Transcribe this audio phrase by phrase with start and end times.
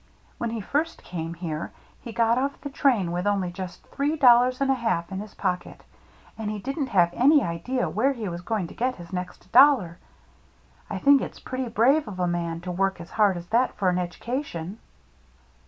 [0.39, 4.59] When he first came here, he got off the train with only just three dollars
[4.59, 5.83] and a half in his pocket,
[6.39, 9.99] and he didn't have any idea where he was going to get his next dollar.
[10.89, 13.89] I think it's pretty brave of a man to work as hard as that for
[13.89, 14.79] an education."